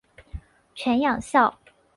[0.73, 1.59] 犬养孝。